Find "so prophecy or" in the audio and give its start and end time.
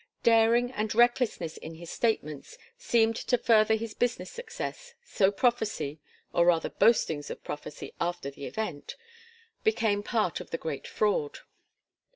5.03-6.47